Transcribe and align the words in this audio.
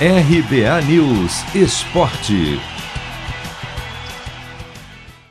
RBA 0.00 0.82
News 0.88 1.54
Esporte. 1.54 2.58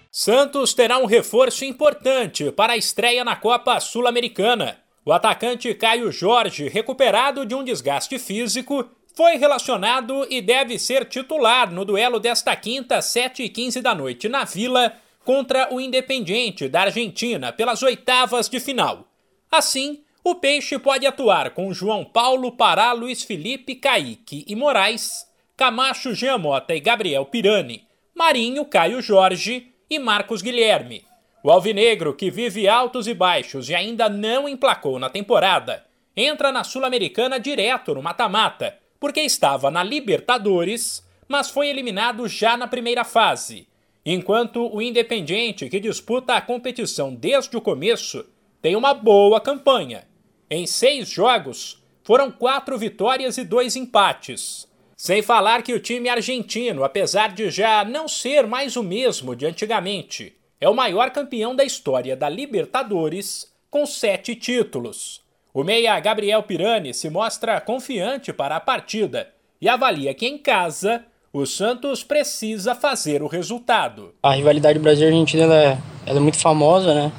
Santos 0.10 0.74
terá 0.74 0.98
um 1.00 1.06
reforço 1.06 1.66
importante 1.66 2.50
para 2.50 2.72
a 2.72 2.78
estreia 2.78 3.26
na 3.26 3.36
Copa 3.36 3.78
Sul-Americana. 3.82 4.78
O 5.06 5.12
atacante 5.12 5.74
Caio 5.74 6.10
Jorge, 6.14 6.70
recuperado 6.70 7.46
de 7.46 7.54
um 7.54 7.62
desgaste 7.62 8.18
físico, 8.18 8.90
foi 9.14 9.36
relacionado 9.36 10.26
e 10.30 10.42
deve 10.42 10.80
ser 10.80 11.04
titular 11.10 11.70
no 11.70 11.84
duelo 11.84 12.18
desta 12.18 12.56
quinta, 12.56 13.00
7h15 13.00 13.82
da 13.82 13.94
noite, 13.94 14.30
na 14.30 14.46
Vila, 14.46 14.94
contra 15.26 15.74
o 15.74 15.82
Independiente 15.82 16.70
da 16.70 16.84
Argentina, 16.84 17.52
pelas 17.52 17.84
oitavas 17.84 18.48
de 18.48 18.62
final. 18.62 19.10
Assim, 19.52 20.03
o 20.24 20.36
Peixe 20.36 20.80
pode 20.80 21.06
atuar 21.06 21.50
com 21.52 21.74
João 21.74 22.06
Paulo, 22.06 22.54
Pará, 22.54 22.94
Luiz 22.94 23.24
Felipe, 23.24 23.76
Kaique 23.76 24.46
e 24.48 24.56
Moraes, 24.56 25.28
Camacho, 25.58 26.16
Giamota 26.16 26.74
e 26.74 26.80
Gabriel 26.80 27.26
Pirani, 27.26 27.86
Marinho, 28.16 28.64
Caio 28.64 29.02
Jorge 29.02 29.74
e 29.90 30.00
Marcos 30.00 30.42
Guilherme. 30.42 31.04
O 31.44 31.52
Alvinegro, 31.52 32.14
que 32.14 32.32
vive 32.32 32.70
altos 32.70 33.06
e 33.06 33.14
baixos 33.14 33.70
e 33.70 33.76
ainda 33.76 34.08
não 34.08 34.48
emplacou 34.48 34.98
na 34.98 35.10
temporada, 35.10 35.86
entra 36.16 36.54
na 36.54 36.64
Sul-Americana 36.64 37.38
direto 37.38 37.94
no 37.94 38.02
mata-mata, 38.02 38.80
porque 39.02 39.20
estava 39.20 39.70
na 39.70 39.84
Libertadores, 39.84 41.06
mas 41.28 41.50
foi 41.50 41.68
eliminado 41.68 42.30
já 42.30 42.56
na 42.56 42.66
primeira 42.66 43.04
fase. 43.04 43.68
Enquanto 44.06 44.74
o 44.74 44.82
Independiente, 44.82 45.68
que 45.68 45.82
disputa 45.82 46.36
a 46.36 46.42
competição 46.42 47.14
desde 47.14 47.58
o 47.58 47.62
começo, 47.62 48.26
tem 48.62 48.78
uma 48.78 48.94
boa 48.94 49.42
campanha. 49.42 50.13
Em 50.50 50.66
seis 50.68 51.10
jogos, 51.10 51.82
foram 52.04 52.32
quatro 52.32 52.78
vitórias 52.78 53.38
e 53.38 53.44
dois 53.44 53.76
empates. 53.76 54.68
Sem 54.96 55.22
falar 55.22 55.64
que 55.64 55.74
o 55.74 55.80
time 55.80 56.10
argentino, 56.10 56.84
apesar 56.84 57.34
de 57.34 57.50
já 57.50 57.84
não 57.84 58.08
ser 58.08 58.46
mais 58.48 58.76
o 58.76 58.84
mesmo 58.84 59.36
de 59.36 59.46
antigamente, 59.46 60.36
é 60.62 60.70
o 60.70 60.74
maior 60.74 61.12
campeão 61.12 61.56
da 61.56 61.64
história 61.64 62.16
da 62.16 62.30
Libertadores, 62.30 63.52
com 63.70 63.86
sete 63.86 64.36
títulos. 64.36 65.22
O 65.54 65.64
meia 65.64 66.00
Gabriel 66.00 66.44
Pirani 66.44 66.94
se 66.94 67.10
mostra 67.10 67.60
confiante 67.60 68.32
para 68.32 68.56
a 68.56 68.60
partida 68.60 69.30
e 69.60 69.68
avalia 69.68 70.14
que 70.14 70.26
em 70.26 70.38
casa 70.38 71.06
o 71.32 71.46
Santos 71.46 72.04
precisa 72.04 72.76
fazer 72.76 73.24
o 73.24 73.28
resultado. 73.28 74.14
A 74.22 74.34
rivalidade 74.34 74.78
Brasil-Argentina 74.78 75.52
é, 75.54 75.78
é 76.06 76.14
muito 76.14 76.38
famosa, 76.38 76.94
né? 76.94 77.12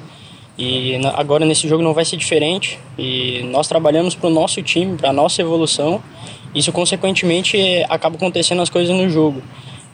E 0.57 0.95
agora 1.15 1.45
nesse 1.45 1.67
jogo 1.67 1.83
não 1.83 1.93
vai 1.93 2.05
ser 2.05 2.17
diferente. 2.17 2.79
E 2.97 3.43
nós 3.51 3.67
trabalhamos 3.67 4.15
para 4.15 4.27
o 4.27 4.33
nosso 4.33 4.61
time, 4.63 4.97
para 4.97 5.09
a 5.09 5.13
nossa 5.13 5.41
evolução. 5.41 6.01
Isso 6.53 6.71
consequentemente 6.71 7.57
acaba 7.89 8.15
acontecendo 8.15 8.61
as 8.61 8.69
coisas 8.69 8.95
no 8.95 9.09
jogo. 9.09 9.41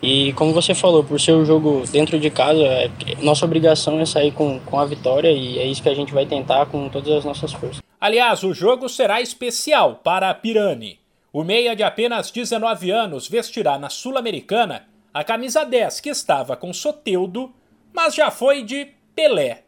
E 0.02 0.34
como 0.34 0.52
você 0.52 0.73
falou, 0.73 1.04
por 1.04 1.20
ser 1.20 1.34
o 1.34 1.45
jogo 1.45 1.84
dentro 1.92 2.20
de 2.20 2.30
casa, 2.32 2.64
é, 2.64 2.89
nossa 3.22 3.45
obrigação 3.45 4.00
é 4.00 4.06
sair 4.06 4.32
com, 4.32 4.59
com 4.59 4.80
a 4.80 4.86
vitória 4.86 5.32
e 5.32 5.59
é 5.59 5.66
isso 5.66 5.84
que 5.84 5.89
a 5.89 5.94
gente 5.94 6.12
vai 6.12 6.26
tentar 6.26 6.66
com 6.66 6.89
todas 6.89 7.14
as 7.14 7.26
nossas 7.26 7.54
forças. 7.54 7.82
Aliás, 8.00 8.44
o 8.44 8.52
jogo 8.52 8.89
será 8.89 9.22
especial 9.22 10.02
para 10.04 10.30
a 10.30 10.34
Pirani. 10.34 11.00
O 11.32 11.44
meia 11.44 11.76
de 11.76 11.84
apenas 11.84 12.32
19 12.32 12.89
anos 12.89 13.28
vestirá 13.28 13.78
na 13.78 13.89
Sul-Americana 13.89 14.88
a 15.14 15.23
camisa 15.23 15.64
10 15.64 16.00
que 16.00 16.09
estava 16.09 16.58
com 16.58 16.73
Soteudo, 16.73 17.54
mas 17.94 18.16
já 18.16 18.32
foi 18.32 18.64
de 18.64 18.88
Pelé. 19.16 19.64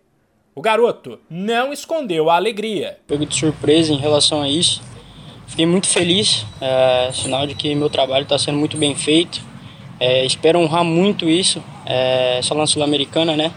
O 0.55 0.61
garoto 0.61 1.19
não 1.29 1.73
escondeu 1.73 2.29
a 2.29 2.35
alegria. 2.35 2.99
Pego 3.07 3.25
de 3.25 3.35
surpresa 3.35 3.91
em 3.91 3.97
relação 3.97 4.41
a 4.41 4.49
isso. 4.49 4.81
Fiquei 5.47 5.65
muito 5.65 5.87
feliz, 5.87 6.45
é, 6.61 7.11
sinal 7.11 7.45
de 7.45 7.55
que 7.55 7.73
meu 7.75 7.89
trabalho 7.89 8.23
está 8.23 8.37
sendo 8.37 8.57
muito 8.57 8.77
bem 8.77 8.95
feito 8.95 9.53
é, 9.99 10.25
espero 10.25 10.59
honrar 10.59 10.83
muito 10.83 11.29
isso, 11.29 11.63
é, 11.85 12.39
só 12.43 12.53
na 12.55 12.67
Sul-Americana, 12.67 13.37
né? 13.37 13.53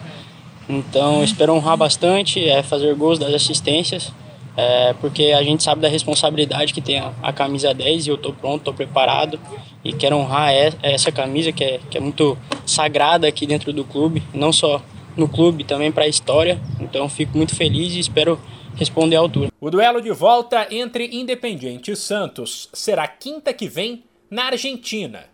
Então 0.69 1.25
espero 1.25 1.53
honrar 1.53 1.77
bastante, 1.77 2.49
é, 2.49 2.63
fazer 2.63 2.95
gols 2.95 3.19
das 3.19 3.35
assistências, 3.35 4.13
é, 4.57 4.95
porque 5.01 5.33
a 5.37 5.43
gente 5.43 5.65
sabe 5.65 5.81
da 5.81 5.89
responsabilidade 5.89 6.73
que 6.73 6.81
tem 6.81 7.01
a, 7.01 7.13
a 7.21 7.33
camisa 7.33 7.75
10 7.75 8.07
e 8.07 8.11
eu 8.11 8.15
estou 8.15 8.33
pronto, 8.33 8.59
estou 8.59 8.75
preparado 8.75 9.41
e 9.85 9.93
quero 9.93 10.17
honrar 10.17 10.53
essa 10.83 11.11
camisa 11.11 11.51
que 11.51 11.65
é, 11.65 11.81
que 11.91 11.99
é 11.99 12.01
muito 12.01 12.39
sagrada 12.65 13.27
aqui 13.27 13.45
dentro 13.45 13.73
do 13.73 13.85
clube, 13.85 14.23
não 14.33 14.53
só 14.53 14.81
no 15.17 15.29
clube, 15.29 15.65
também 15.65 15.91
para 15.91 16.05
a 16.05 16.09
história. 16.09 16.61
Então 16.81 17.09
fico 17.09 17.37
muito 17.37 17.55
feliz 17.55 17.95
e 17.95 18.01
espero 18.01 18.41
responder 18.75 19.17
à 19.17 19.21
altura. 19.21 19.51
O 19.61 19.71
duelo 19.71 20.01
de 20.01 20.11
volta 20.11 20.67
entre 20.71 21.17
Independiente 21.17 21.91
e 21.91 21.97
Santos 21.97 22.69
será 22.73 23.09
quinta 23.09 23.53
que 23.53 23.69
vem 23.69 24.05
na 24.31 24.47
Argentina. 24.47 25.25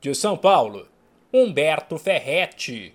De 0.00 0.14
São 0.14 0.36
Paulo, 0.36 0.86
Humberto 1.32 1.96
Ferretti. 1.96 2.92